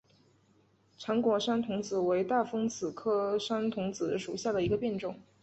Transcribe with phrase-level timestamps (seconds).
[0.97, 5.19] 长果山桐子为大风子科山桐子属下的一个变种。